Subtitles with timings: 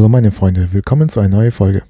[0.00, 1.82] Hallo meine Freunde, willkommen zu einer neuen Folge.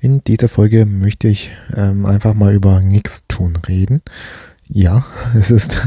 [0.00, 4.02] In dieser Folge möchte ich ähm, einfach mal über nichts tun reden.
[4.66, 5.06] Ja,
[5.38, 5.78] es ist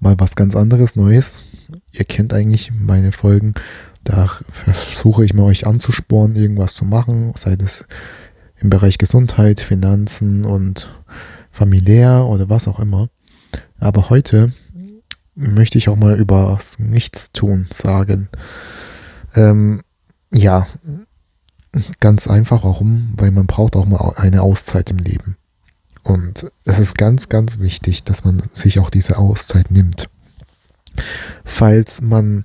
[0.00, 1.42] mal was ganz anderes, Neues.
[1.92, 3.54] Ihr kennt eigentlich meine Folgen.
[4.02, 7.84] Da versuche ich mal euch anzuspornen, irgendwas zu machen, sei es
[8.56, 10.92] im Bereich Gesundheit, Finanzen und
[11.52, 13.10] familiär oder was auch immer.
[13.78, 14.54] Aber heute
[15.36, 18.28] möchte ich auch mal über Nichtstun sagen.
[19.36, 19.82] Ähm,
[20.32, 20.66] ja,
[22.00, 22.64] ganz einfach.
[22.64, 23.12] Warum?
[23.16, 25.36] Weil man braucht auch mal eine Auszeit im Leben.
[26.02, 30.08] Und es ist ganz, ganz wichtig, dass man sich auch diese Auszeit nimmt.
[31.44, 32.44] Falls man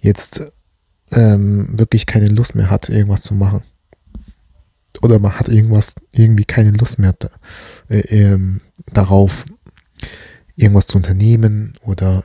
[0.00, 0.42] jetzt
[1.10, 3.62] ähm, wirklich keine Lust mehr hat, irgendwas zu machen.
[5.02, 7.30] Oder man hat irgendwas, irgendwie keine Lust mehr da,
[7.88, 8.60] äh, ähm,
[8.92, 9.44] darauf,
[10.56, 12.24] irgendwas zu unternehmen oder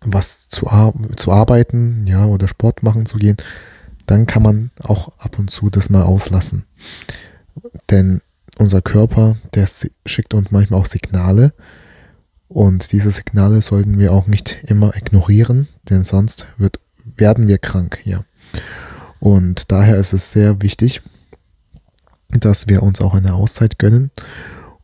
[0.00, 3.36] was zu, ar zu arbeiten, ja, oder Sport machen zu gehen
[4.06, 6.64] dann kann man auch ab und zu das mal auslassen.
[7.90, 8.20] Denn
[8.58, 9.68] unser Körper, der
[10.06, 11.52] schickt uns manchmal auch Signale
[12.48, 16.80] und diese Signale sollten wir auch nicht immer ignorieren, denn sonst wird,
[17.16, 18.24] werden wir krank, ja.
[19.20, 21.00] Und daher ist es sehr wichtig,
[22.28, 24.10] dass wir uns auch eine Auszeit gönnen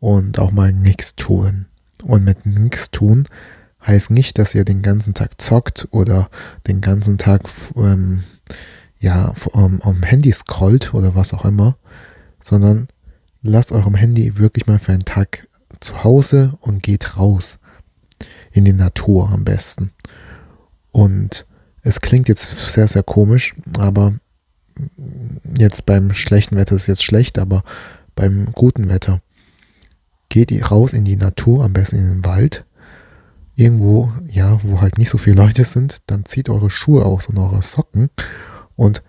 [0.00, 1.66] und auch mal nichts tun.
[2.02, 3.28] Und mit nichts tun
[3.86, 6.30] heißt nicht, dass ihr den ganzen Tag zockt oder
[6.66, 7.42] den ganzen Tag
[7.76, 8.24] ähm,
[8.98, 11.76] ja, um, um Handy scrollt oder was auch immer,
[12.42, 12.88] sondern
[13.42, 15.48] lasst eurem Handy wirklich mal für einen Tag
[15.80, 17.58] zu Hause und geht raus.
[18.50, 19.92] In die Natur am besten.
[20.90, 21.46] Und
[21.82, 24.14] es klingt jetzt sehr, sehr komisch, aber
[25.56, 27.62] jetzt beim schlechten Wetter ist jetzt schlecht, aber
[28.16, 29.20] beim guten Wetter
[30.28, 32.64] geht ihr raus in die Natur, am besten in den Wald.
[33.54, 37.38] Irgendwo, ja, wo halt nicht so viele Leute sind, dann zieht eure Schuhe aus und
[37.38, 38.10] eure Socken
[38.78, 39.02] und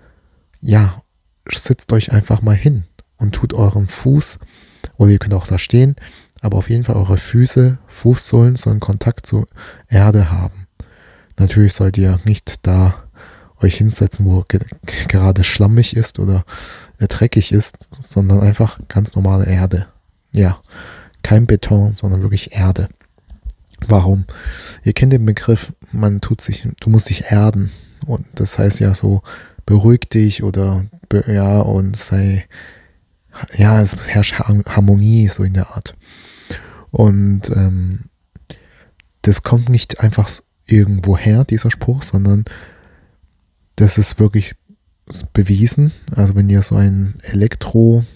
[0.62, 1.04] ja,
[1.48, 2.86] sitzt euch einfach mal hin
[3.18, 4.40] und tut euren Fuß,
[4.98, 5.96] oder ihr könnt auch da stehen,
[6.42, 9.48] aber auf jeden Fall eure Füße, Fußsohlen sollen Kontakt zur
[9.88, 10.68] Erde haben.
[11.38, 13.04] Natürlich sollt ihr nicht da
[13.62, 14.60] euch hinsetzen, wo ge
[15.08, 16.46] gerade schlammig ist oder
[16.98, 19.88] äh, dreckig ist, sondern einfach ganz normale Erde.
[20.32, 20.62] Ja,
[21.22, 22.90] kein Beton, sondern wirklich Erde.
[23.88, 24.26] Warum?
[24.84, 27.72] Ihr kennt den Begriff, man tut sich, du musst dich erden.
[28.06, 29.22] Und das heißt ja so,
[29.70, 30.88] beruhig dich oder
[31.28, 32.48] ja und sei
[33.56, 35.96] ja es herrscht Harmonie so in der Art.
[36.90, 38.06] Und ähm,
[39.22, 40.32] das kommt nicht einfach
[40.66, 42.46] irgendwo her dieser Spruch sondern
[43.76, 44.56] das ist wirklich
[45.34, 45.92] bewiesen.
[46.16, 48.08] Also wenn ihr so ein Elektrogerät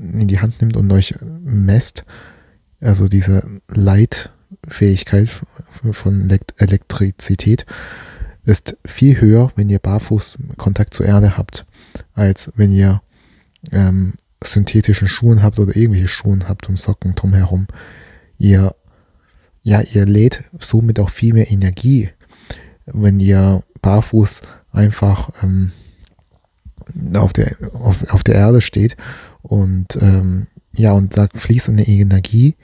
[0.00, 2.06] in die Hand nimmt und euch messt
[2.80, 5.28] also diese Leitfähigkeit
[5.92, 7.66] von Elektrizität
[8.44, 11.66] ist viel höher, wenn ihr barfuß Kontakt zur Erde habt,
[12.14, 13.02] als wenn ihr
[13.72, 17.66] ähm, synthetischen Schuhen habt oder irgendwelche Schuhen habt und Socken drumherum.
[18.38, 18.74] Ihr,
[19.62, 22.10] ja, ihr lädt somit auch viel mehr Energie,
[22.86, 25.72] wenn ihr barfuß einfach ähm,
[27.16, 28.96] auf, der, auf, auf der Erde steht
[29.42, 32.56] und ähm, ja, und da fließt eine Energie,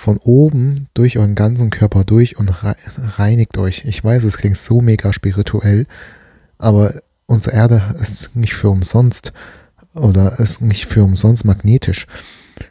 [0.00, 2.50] von oben durch euren ganzen Körper durch und
[3.18, 3.84] reinigt euch.
[3.84, 5.86] Ich weiß, es klingt so mega spirituell,
[6.58, 9.32] aber unsere Erde ist nicht für umsonst
[9.94, 12.06] oder ist nicht für umsonst magnetisch.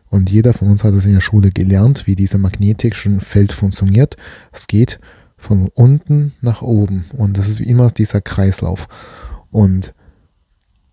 [0.09, 4.17] Und jeder von uns hat es in der Schule gelernt, wie dieser magnetische Feld funktioniert.
[4.51, 4.99] Es geht
[5.37, 8.87] von unten nach oben und das ist wie immer dieser Kreislauf.
[9.51, 9.93] Und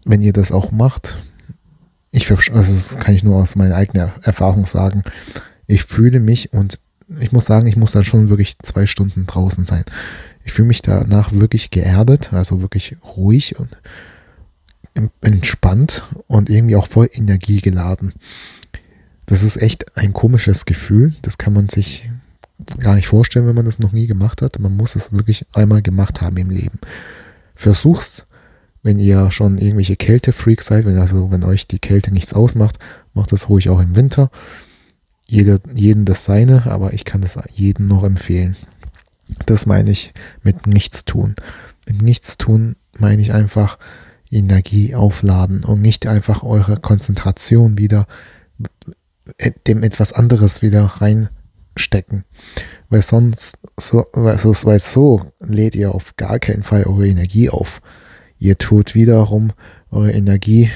[0.04, 1.18] wenn ihr das auch macht,
[2.10, 5.02] ich, also das kann ich nur aus meiner eigenen Erfahrung sagen,
[5.66, 6.78] ich fühle mich und
[7.20, 9.84] ich muss sagen, ich muss dann schon wirklich zwei Stunden draußen sein.
[10.44, 13.76] Ich fühle mich danach wirklich geerdet, also wirklich ruhig und
[15.20, 18.14] entspannt und irgendwie auch voll Energie geladen.
[19.26, 21.14] Das ist echt ein komisches Gefühl.
[21.22, 22.08] Das kann man sich
[22.78, 24.58] gar nicht vorstellen, wenn man das noch nie gemacht hat.
[24.58, 26.78] Man muss es wirklich einmal gemacht haben im Leben.
[27.54, 28.26] Versuch's,
[28.82, 32.78] wenn ihr schon irgendwelche Kältefreaks seid, wenn also wenn euch die Kälte nichts ausmacht,
[33.14, 34.30] macht das ruhig auch im Winter
[35.26, 38.56] jeder, jeden das seine, aber ich kann das jedem noch empfehlen.
[39.46, 41.34] Das meine ich mit nichts tun.
[41.86, 43.78] Mit nichts tun meine ich einfach
[44.30, 48.06] Energie aufladen und nicht einfach eure Konzentration wieder
[49.66, 52.24] dem etwas anderes wieder reinstecken.
[52.88, 57.50] Weil sonst, so, weil so, weil so lädt ihr auf gar keinen Fall eure Energie
[57.50, 57.80] auf.
[58.38, 59.52] Ihr tut wiederum
[59.90, 60.70] eure Energie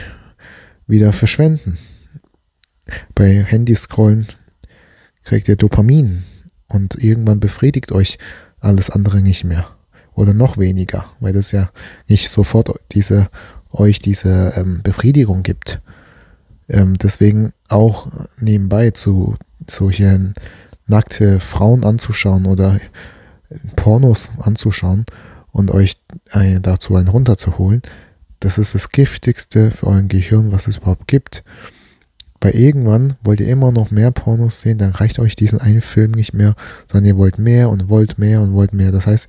[0.87, 1.79] wieder verschwenden.
[3.15, 4.29] Bei Handyscrollen
[5.31, 6.25] kriegt ihr Dopamin
[6.67, 8.19] und irgendwann befriedigt euch
[8.59, 9.65] alles andere nicht mehr
[10.13, 11.71] oder noch weniger, weil das ja
[12.09, 13.31] nicht sofort diese
[13.71, 15.81] euch diese ähm, Befriedigung gibt.
[16.69, 18.09] Ähm, deswegen auch
[18.41, 19.37] nebenbei zu
[19.69, 20.35] solchen
[20.89, 22.81] nackte Frauen anzuschauen oder
[23.77, 25.05] Pornos anzuschauen
[25.53, 26.03] und euch
[26.33, 27.83] äh, dazu einen runterzuholen,
[28.41, 31.45] das ist das Giftigste für euer Gehirn, was es überhaupt gibt.
[32.41, 36.13] Weil irgendwann wollt ihr immer noch mehr Pornos sehen, dann reicht euch diesen einen Film
[36.13, 36.55] nicht mehr,
[36.91, 38.93] sondern ihr wollt mehr und wollt mehr und wollt mehr.
[38.93, 39.27] Das heißt,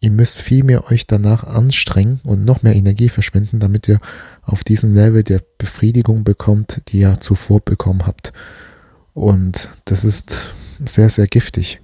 [0.00, 3.98] ihr müsst viel mehr euch danach anstrengen und noch mehr Energie verschwenden, damit ihr
[4.42, 8.32] auf diesem Level der Befriedigung bekommt, die ihr zuvor bekommen habt.
[9.12, 10.54] Und das ist
[10.84, 11.80] sehr, sehr giftig.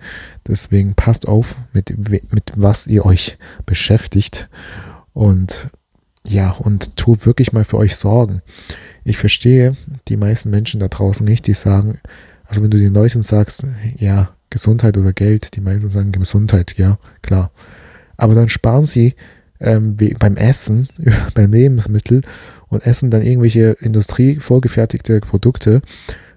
[0.46, 1.96] Deswegen passt auf, mit,
[2.32, 4.48] mit was ihr euch beschäftigt.
[5.12, 5.70] Und
[6.26, 8.42] ja, und tut wirklich mal für euch Sorgen.
[9.04, 9.76] Ich verstehe
[10.08, 11.98] die meisten Menschen da draußen nicht, die sagen,
[12.44, 13.64] also wenn du den Leuten sagst,
[13.96, 17.50] ja, Gesundheit oder Geld, die meisten sagen Gesundheit, ja, klar.
[18.16, 19.14] Aber dann sparen sie
[19.58, 20.88] ähm, beim Essen,
[21.34, 22.22] beim Lebensmittel
[22.68, 25.82] und essen dann irgendwelche Industrie vorgefertigte Produkte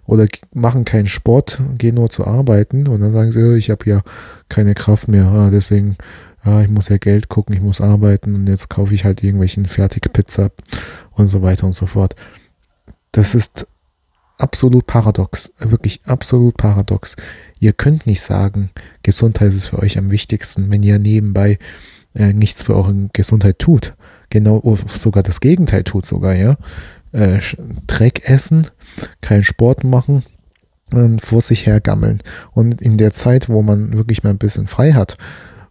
[0.05, 3.89] oder machen keinen Sport, gehen nur zu arbeiten und dann sagen sie, oh, ich habe
[3.89, 4.01] ja
[4.49, 5.97] keine Kraft mehr, ah, deswegen,
[6.45, 9.65] ah, ich muss ja Geld gucken, ich muss arbeiten und jetzt kaufe ich halt irgendwelchen
[9.65, 10.51] fertige Pizza
[11.12, 12.15] und so weiter und so fort.
[13.12, 13.68] Das ist
[14.38, 17.15] absolut paradox, wirklich absolut paradox.
[17.59, 18.69] Ihr könnt nicht sagen,
[19.01, 21.57] Gesundheit ist für euch am wichtigsten, wenn ihr nebenbei
[22.13, 23.95] äh, nichts für eure Gesundheit tut.
[24.30, 26.57] Genau, sogar das Gegenteil tut sogar, ja.
[27.12, 27.39] Äh,
[27.88, 28.68] Dreck essen,
[29.21, 30.24] keinen Sport machen
[30.92, 32.21] und vor sich her gammeln.
[32.51, 35.18] Und in der Zeit, wo man wirklich mal ein bisschen frei hat,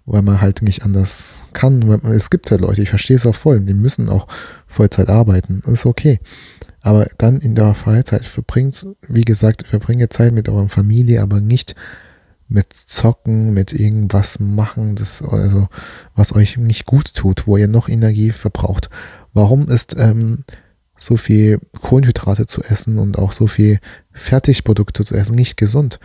[0.07, 3.61] weil man halt nicht anders kann, es gibt halt Leute, ich verstehe es auch voll,
[3.61, 4.27] die müssen auch
[4.67, 6.21] Vollzeit arbeiten, das ist okay.
[6.81, 11.75] Aber dann in der Freizeit verbringt, wie gesagt, verbringe Zeit mit eurer Familie, aber nicht
[12.47, 15.69] mit Zocken, mit irgendwas machen, das, also
[16.15, 18.91] was euch nicht gut tut, wo ihr noch Energie verbraucht.
[19.33, 20.45] Warum ist ähm,
[20.99, 23.81] so viel Kohlenhydrate zu essen und auch so viel
[24.13, 25.99] Fertigprodukte zu essen nicht gesund?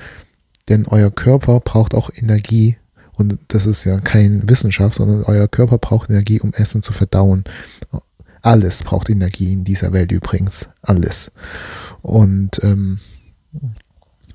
[0.70, 2.78] Denn euer Körper braucht auch Energie
[3.20, 7.44] und das ist ja kein Wissenschaft, sondern euer Körper braucht Energie, um Essen zu verdauen.
[8.42, 10.70] Alles braucht Energie in dieser Welt übrigens.
[10.82, 11.30] Alles.
[12.02, 13.00] Und ähm,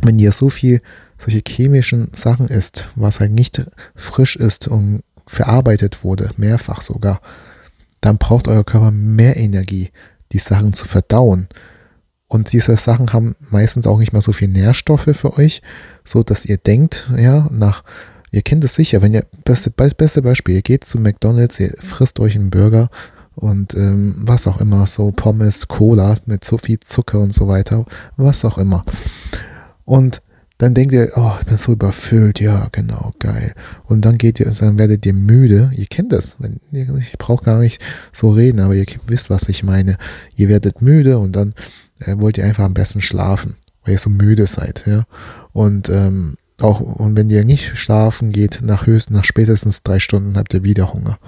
[0.02, 0.82] wenn ihr so viel
[1.16, 3.64] solche chemischen Sachen isst, was halt nicht
[3.94, 7.22] frisch ist und verarbeitet wurde, mehrfach sogar,
[8.02, 9.92] dann braucht euer Körper mehr Energie,
[10.32, 11.48] die Sachen zu verdauen.
[12.26, 15.62] Und diese Sachen haben meistens auch nicht mehr so viel Nährstoffe für euch,
[16.04, 17.82] so dass ihr denkt, ja, nach,
[18.34, 22.19] ihr kennt es sicher, wenn ihr, beste, beste Beispiel, ihr geht zu McDonalds, ihr frisst
[22.19, 22.90] euch einen Burger
[23.36, 27.86] und ähm, was auch immer, so Pommes, Cola mit so viel Zucker und so weiter,
[28.16, 28.84] was auch immer.
[29.84, 30.20] Und
[30.58, 33.54] dann denkt ihr, oh, ich bin so überfüllt, ja, genau, geil.
[33.84, 35.70] Und dann geht ihr, dann werdet ihr müde.
[35.76, 36.36] Ihr kennt das,
[36.72, 37.81] ich brauche gar nicht
[38.12, 39.96] so reden, aber ihr wisst, was ich meine.
[40.34, 41.54] Ihr werdet müde und dann
[42.00, 45.04] äh, wollt ihr einfach am besten schlafen, weil ihr so müde seid, ja.
[45.52, 50.36] Und ähm, auch, und wenn ihr nicht schlafen geht, nach höchstens, nach spätestens drei Stunden
[50.36, 51.18] habt ihr wieder Hunger.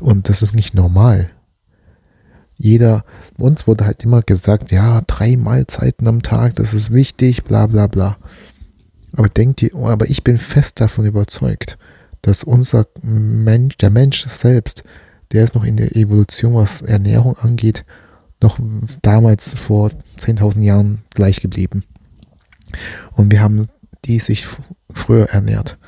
[0.00, 1.30] Und das ist nicht normal.
[2.56, 3.04] Jeder,
[3.36, 7.86] uns wurde halt immer gesagt, ja, drei Mahlzeiten am Tag, das ist wichtig, bla bla
[7.86, 8.16] bla.
[9.12, 11.78] Aber denkt ihr, aber ich bin fest davon überzeugt,
[12.22, 14.82] dass unser Mensch, der Mensch selbst,
[15.30, 17.84] der ist noch in der Evolution, was Ernährung angeht,
[18.42, 18.58] noch
[19.02, 21.84] damals vor 10.000 Jahren gleich geblieben.
[23.12, 23.68] Und wir haben
[24.04, 24.46] die sich
[24.92, 25.78] früher ernährt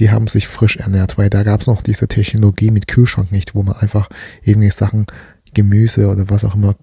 [0.00, 3.54] die haben sich frisch ernährt, weil da gab es noch diese Technologie mit Kühlschrank nicht,
[3.54, 4.08] wo man einfach
[4.42, 5.06] irgendwie Sachen,
[5.52, 6.74] Gemüse oder was auch immer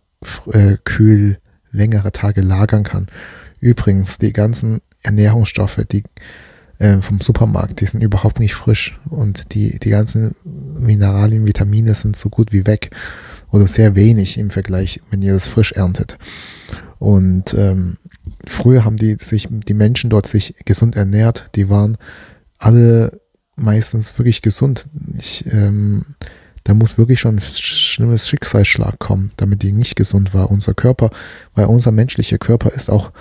[0.51, 1.39] äh, kühl
[1.71, 3.07] längere Tage lagern kann.
[3.59, 6.03] Übrigens, die ganzen Ernährungsstoffe, die
[6.77, 12.15] äh, vom Supermarkt, die sind überhaupt nicht frisch und die, die ganzen Mineralien, Vitamine sind
[12.15, 12.91] so gut wie weg
[13.49, 16.19] oder sehr wenig im Vergleich, wenn ihr das frisch erntet.
[16.99, 17.97] Und ähm,
[18.45, 21.97] früher haben die sich, die Menschen dort sich gesund ernährt, die waren
[22.57, 23.21] alle
[23.55, 24.87] meistens wirklich gesund.
[25.17, 26.15] Ich, ähm,
[26.63, 30.51] da muss wirklich schon ein schlimmes Schicksalsschlag kommen, damit die nicht gesund war.
[30.51, 31.09] Unser Körper,
[31.55, 33.11] weil unser menschlicher Körper ist auch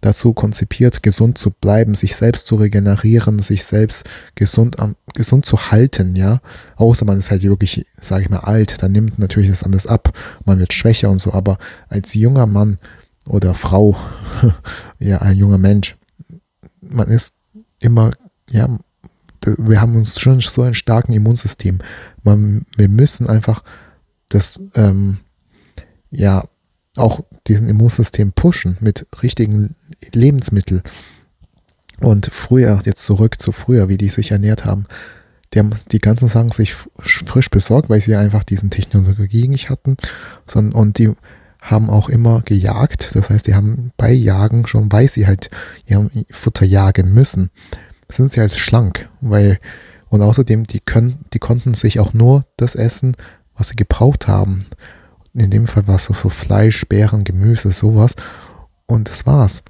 [0.00, 4.04] dazu konzipiert, gesund zu bleiben, sich selbst zu regenerieren, sich selbst
[4.34, 4.76] gesund,
[5.14, 6.40] gesund zu halten, ja.
[6.76, 10.16] Außer man ist halt wirklich, sage ich mal, alt, dann nimmt natürlich das alles ab,
[10.44, 11.58] man wird schwächer und so, aber
[11.88, 12.78] als junger Mann
[13.28, 13.96] oder Frau,
[14.98, 15.96] ja, ein junger Mensch,
[16.80, 17.34] man ist
[17.80, 18.12] immer
[18.50, 18.78] ja,
[19.44, 21.78] wir haben uns schon so ein starken Immunsystem.
[22.22, 23.62] Man, wir müssen einfach
[24.28, 25.18] das, ähm,
[26.10, 26.44] ja,
[26.96, 29.76] auch diesen Immunsystem pushen mit richtigen
[30.12, 30.82] Lebensmitteln.
[32.00, 34.86] Und früher, jetzt zurück zu früher, wie die sich ernährt haben,
[35.54, 39.96] die haben die ganzen Sachen sich frisch besorgt, weil sie einfach diesen Technologie nicht hatten.
[40.46, 41.12] Sondern, und die
[41.60, 43.10] haben auch immer gejagt.
[43.14, 45.50] Das heißt, die haben bei Jagen schon, weil sie halt
[45.86, 47.50] ihr Futter jagen müssen,
[48.08, 49.08] sind sie halt schlank.
[49.20, 49.58] Weil,
[50.08, 53.16] und außerdem, die können, die konnten sich auch nur das essen,
[53.56, 54.60] was sie gebraucht haben.
[55.34, 58.14] In dem Fall war es so, so Fleisch, Beeren, Gemüse, sowas.
[58.86, 59.62] Und das war's.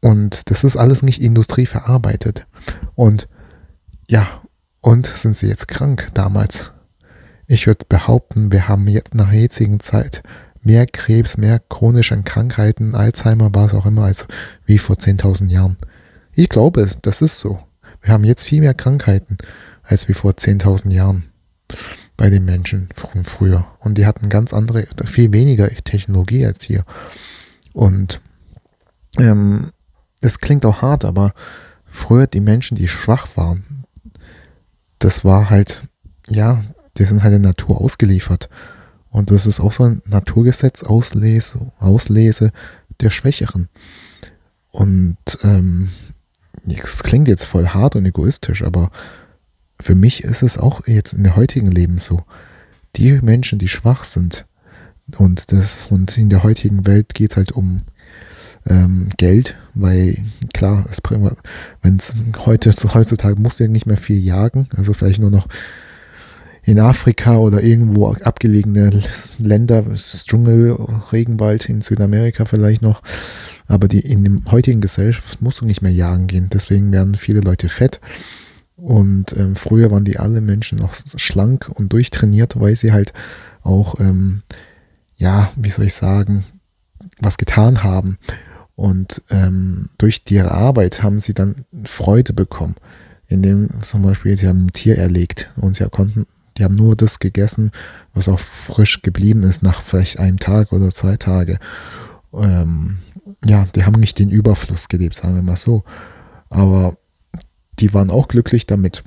[0.00, 2.46] Und das ist alles nicht industrieverarbeitet.
[2.94, 3.28] Und
[4.08, 4.42] ja,
[4.80, 6.72] und sind sie jetzt krank damals?
[7.46, 10.22] Ich würde behaupten, wir haben jetzt nach jetzigen Zeit
[10.62, 14.26] mehr Krebs, mehr chronische Krankheiten, Alzheimer, was auch immer, als
[14.64, 15.76] wie vor 10.000 Jahren.
[16.32, 17.60] Ich glaube, das ist so.
[18.00, 19.38] Wir haben jetzt viel mehr Krankheiten
[19.82, 21.24] als wie vor 10.000 Jahren
[22.16, 23.66] bei den Menschen von früher.
[23.80, 26.84] Und die hatten ganz andere, viel weniger Technologie als hier.
[27.72, 28.20] Und
[29.18, 29.72] ähm,
[30.20, 31.34] das klingt auch hart, aber
[31.86, 33.84] früher die Menschen, die schwach waren,
[34.98, 35.82] das war halt,
[36.28, 36.64] ja,
[36.96, 38.48] die sind halt der Natur ausgeliefert.
[39.12, 42.50] Und das ist auch so ein Naturgesetz, Auslese, Auslese
[43.00, 43.68] der Schwächeren.
[44.70, 45.90] Und ähm,
[46.66, 48.90] es klingt jetzt voll hart und egoistisch, aber
[49.78, 52.24] für mich ist es auch jetzt in der heutigen Leben so.
[52.96, 54.46] Die Menschen, die schwach sind,
[55.18, 57.82] und, das, und in der heutigen Welt geht es halt um
[58.66, 60.18] ähm, Geld, weil
[60.54, 60.86] klar,
[61.82, 62.14] wenn es
[62.46, 65.48] heute heutzutage musst du ja nicht mehr viel jagen, also vielleicht nur noch
[66.64, 68.90] in Afrika oder irgendwo abgelegene
[69.38, 70.76] Länder, Dschungel,
[71.12, 73.02] Regenwald in Südamerika vielleicht noch.
[73.66, 76.50] Aber die, in dem heutigen Gesellschaft musst du nicht mehr jagen gehen.
[76.52, 78.00] Deswegen werden viele Leute fett.
[78.76, 83.12] Und ähm, früher waren die alle Menschen noch schlank und durchtrainiert, weil sie halt
[83.62, 84.42] auch, ähm,
[85.16, 86.44] ja, wie soll ich sagen,
[87.20, 88.18] was getan haben.
[88.74, 92.76] Und ähm, durch ihre Arbeit haben sie dann Freude bekommen,
[93.28, 96.26] indem zum Beispiel sie haben ein Tier erlegt und sie konnten,
[96.56, 97.70] die haben nur das gegessen,
[98.14, 101.58] was auch frisch geblieben ist nach vielleicht einem Tag oder zwei Tage.
[102.34, 102.98] Ähm,
[103.44, 105.84] ja, die haben nicht den Überfluss gelebt, sagen wir mal so.
[106.50, 106.96] Aber
[107.78, 109.02] die waren auch glücklich damit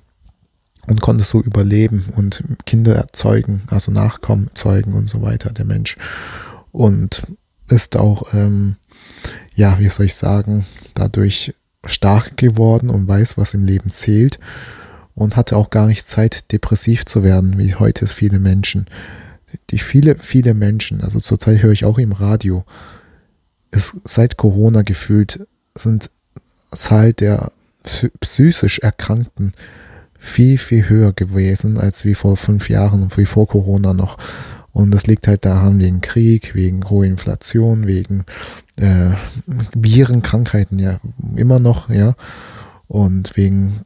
[0.88, 5.98] und konnten so überleben und Kinder erzeugen, also Nachkommen zeugen und so weiter, der Mensch.
[6.72, 7.24] Und
[7.68, 8.75] ist auch ähm,
[9.56, 11.54] ja, wie soll ich sagen, dadurch
[11.86, 14.40] stark geworden und weiß, was im Leben zählt
[15.15, 18.88] und hatte auch gar nicht Zeit, depressiv zu werden, wie heute viele Menschen.
[19.69, 22.65] Die viele, viele Menschen, also zurzeit höre ich auch im Radio,
[23.72, 26.10] ist seit Corona gefühlt sind
[26.72, 27.51] Zahl der
[28.19, 29.53] psychisch Erkrankten
[30.17, 34.17] viel, viel höher gewesen als wie vor fünf Jahren und wie vor Corona noch.
[34.74, 38.25] Und das liegt halt daran wegen Krieg, wegen hoher Inflation, wegen
[38.75, 39.12] äh,
[39.74, 41.00] Viren, Krankheiten ja
[41.36, 42.15] immer noch, ja.
[42.88, 43.86] Und wegen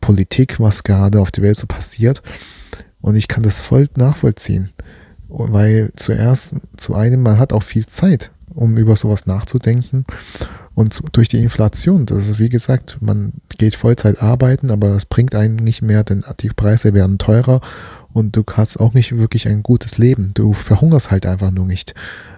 [0.00, 2.22] Politik, was gerade auf der Welt so passiert.
[3.00, 4.70] Und ich kann das voll nachvollziehen.
[5.28, 10.04] Weil zuerst, zu einem, man hat auch viel Zeit, um über sowas nachzudenken.
[10.74, 15.34] Und durch die Inflation, das ist wie gesagt, man geht Vollzeit arbeiten, aber das bringt
[15.34, 17.60] einen nicht mehr, denn die Preise werden teurer
[18.12, 20.32] und du hast auch nicht wirklich ein gutes Leben.
[20.34, 21.94] Du verhungerst halt einfach nur nicht.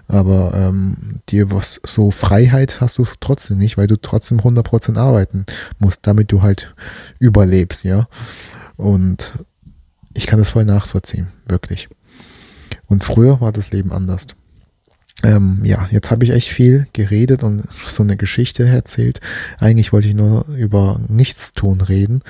[0.09, 5.45] Aber ähm, dir was so Freiheit hast du trotzdem nicht, weil du trotzdem 100% arbeiten
[5.77, 6.73] musst, damit du halt
[7.19, 8.07] überlebst, ja.
[8.75, 9.33] Und
[10.15, 11.89] ich kann das voll nachvollziehen, wirklich.
[12.87, 14.25] Und früher war das Leben anders.
[15.21, 19.21] Ähm, ja, jetzt habe ich echt viel geredet und so eine Geschichte erzählt.
[19.59, 22.23] Eigentlich wollte ich nur über Nichtstun reden.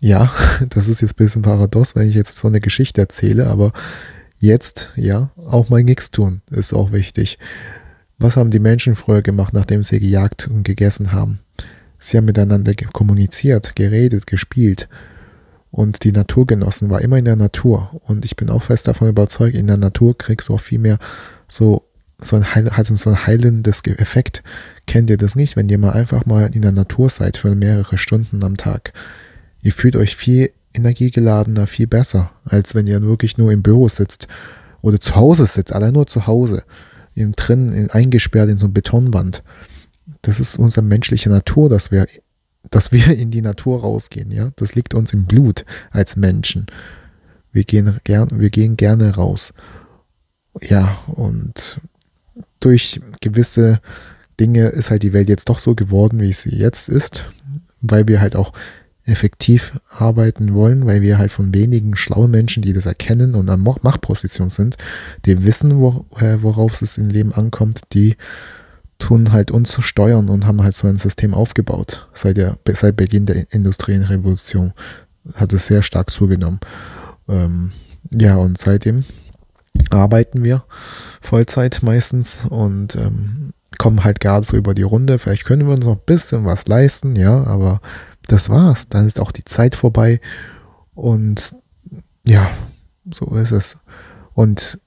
[0.00, 0.32] Ja,
[0.68, 3.72] das ist jetzt ein bisschen paradox, wenn ich jetzt so eine Geschichte erzähle, aber
[4.38, 7.38] jetzt, ja, auch mal nichts tun, ist auch wichtig.
[8.18, 11.40] Was haben die Menschen früher gemacht, nachdem sie gejagt und gegessen haben?
[11.98, 14.88] Sie haben miteinander kommuniziert, geredet, gespielt.
[15.70, 18.00] Und die Natur genossen, war immer in der Natur.
[18.04, 20.98] Und ich bin auch fest davon überzeugt, in der Natur kriegst du auch viel mehr
[21.48, 21.84] so,
[22.22, 24.42] so ein, Heil, hat so ein heilendes Effekt.
[24.86, 27.98] Kennt ihr das nicht, wenn ihr mal einfach mal in der Natur seid für mehrere
[27.98, 28.92] Stunden am Tag?
[29.62, 34.28] ihr fühlt euch viel energiegeladener, viel besser, als wenn ihr wirklich nur im Büro sitzt
[34.80, 36.64] oder zu Hause sitzt, allein nur zu Hause,
[37.14, 39.42] im drin, in, eingesperrt in so ein Betonwand.
[40.22, 42.06] Das ist unsere menschliche Natur, dass wir,
[42.70, 44.50] dass wir in die Natur rausgehen, ja.
[44.56, 46.66] Das liegt uns im Blut als Menschen.
[47.52, 49.52] Wir gehen, gern, wir gehen gerne raus.
[50.60, 51.80] Ja, und
[52.60, 53.80] durch gewisse
[54.38, 57.24] Dinge ist halt die Welt jetzt doch so geworden, wie sie jetzt ist,
[57.80, 58.52] weil wir halt auch
[59.08, 63.62] effektiv arbeiten wollen, weil wir halt von wenigen schlauen Menschen, die das erkennen und an
[63.62, 64.76] Machtposition sind,
[65.24, 68.16] die wissen, äh, worauf es im Leben ankommt, die
[68.98, 72.96] tun halt uns zu steuern und haben halt so ein System aufgebaut seit, der, seit
[72.96, 74.72] Beginn der industriellen Revolution.
[75.34, 76.60] hat es sehr stark zugenommen.
[77.28, 77.72] Ähm,
[78.10, 79.04] ja, und seitdem
[79.90, 80.64] arbeiten wir
[81.20, 85.18] Vollzeit meistens und ähm, kommen halt gerade so über die Runde.
[85.18, 87.80] Vielleicht können wir uns noch ein bisschen was leisten, ja, aber
[88.28, 88.88] das war's.
[88.88, 90.20] Dann ist auch die Zeit vorbei
[90.94, 91.54] und
[92.24, 92.50] ja,
[93.12, 93.78] so ist es.
[94.34, 94.78] Und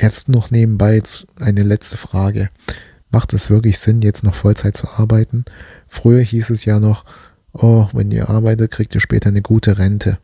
[0.00, 1.02] jetzt noch nebenbei
[1.40, 2.50] eine letzte Frage.
[3.10, 5.44] Macht es wirklich Sinn, jetzt noch Vollzeit zu arbeiten?
[5.88, 7.04] Früher hieß es ja noch,
[7.52, 10.18] oh, wenn ihr arbeitet, kriegt ihr später eine gute Rente.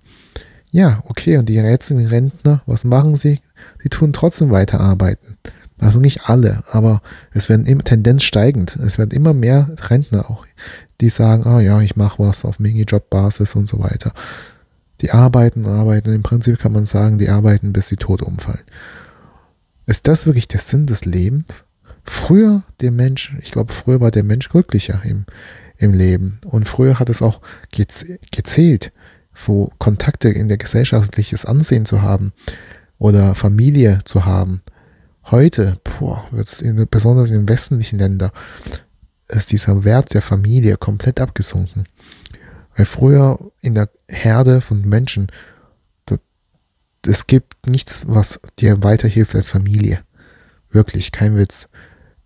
[0.71, 3.41] Ja, okay, und die jetzigen Rentner, was machen sie?
[3.83, 5.39] Sie tun trotzdem weiter arbeiten.
[5.79, 7.03] Also nicht alle, aber
[7.33, 8.77] es werden immer Tendenz steigend.
[8.77, 10.47] Es werden immer mehr Rentner auch,
[11.01, 14.13] die sagen, oh ja, ich mache was auf Minijob-Basis und so weiter.
[15.01, 16.15] Die arbeiten, arbeiten.
[16.15, 18.65] Im Prinzip kann man sagen, die arbeiten, bis sie tot umfallen.
[19.87, 21.65] Ist das wirklich der Sinn des Lebens?
[22.05, 25.25] Früher der Mensch, ich glaube, früher war der Mensch glücklicher im,
[25.79, 26.39] im Leben.
[26.45, 28.93] Und früher hat es auch gezählt,
[29.47, 32.33] wo Kontakte in der gesellschaftliches Ansehen zu haben
[32.99, 34.63] oder Familie zu haben.
[35.31, 36.29] Heute, boah,
[36.91, 38.31] besonders in westlichen Ländern,
[39.35, 41.87] ist dieser Wert der Familie komplett abgesunken.
[42.77, 45.31] Weil früher in der Herde von Menschen,
[47.07, 50.01] es gibt nichts, was dir weiterhilft als Familie.
[50.71, 51.69] Wirklich, kein Witz.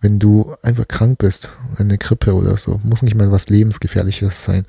[0.00, 4.66] Wenn du einfach krank bist, eine Grippe oder so, muss nicht mal was Lebensgefährliches sein.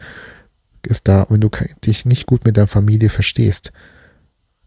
[0.82, 1.50] Ist da, wenn du
[1.86, 3.72] dich nicht gut mit deiner Familie verstehst,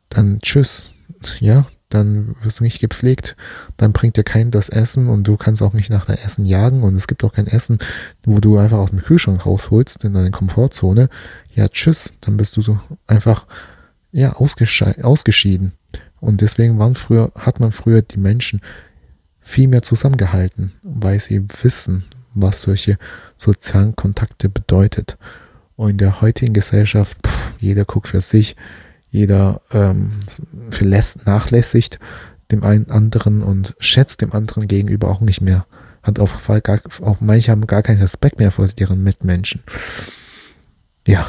[0.09, 0.93] dann tschüss.
[1.41, 3.37] Ja, dann wirst du nicht gepflegt,
[3.77, 6.83] dann bringt dir kein das Essen und du kannst auch nicht nach der Essen jagen
[6.83, 7.79] und es gibt auch kein Essen,
[8.25, 11.09] wo du einfach aus dem Kühlschrank rausholst in deine Komfortzone.
[11.55, 13.47] Ja, tschüss, dann bist du so einfach
[14.11, 15.73] ja ausgeschieden.
[16.21, 18.61] Und deswegen waren früher, hat man früher die Menschen
[19.41, 22.97] viel mehr zusammengehalten, weil sie wissen, was solche
[23.39, 25.17] sozialen Kontakte bedeutet.
[25.77, 28.57] Und in der heutigen Gesellschaft, pff, jeder guckt für sich,
[29.13, 30.21] jeder ähm,
[31.27, 32.01] nachlässigt
[32.51, 35.67] dem einen anderen und schätzt dem anderen gegenüber auch nicht mehr.
[36.03, 39.63] Hat auf, gar, auch manche haben gar keinen Respekt mehr vor ihren Mitmenschen.
[41.07, 41.29] Ja,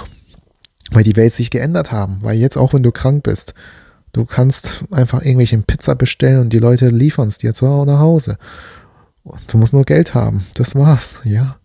[0.91, 2.19] weil die Welt sich geändert haben.
[2.21, 3.53] Weil jetzt auch, wenn du krank bist,
[4.13, 8.37] du kannst einfach irgendwelche Pizza bestellen und die Leute liefern es dir zu nach Hause.
[9.47, 10.45] Du musst nur Geld haben.
[10.53, 11.57] Das war's, ja.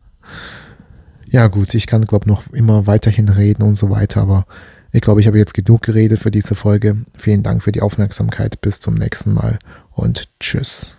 [1.26, 4.46] Ja, gut, ich kann, glaube noch immer weiterhin reden und so weiter, aber
[4.92, 7.04] ich glaube, ich habe jetzt genug geredet für diese Folge.
[7.16, 8.60] Vielen Dank für die Aufmerksamkeit.
[8.60, 9.58] Bis zum nächsten Mal
[9.92, 10.97] und tschüss.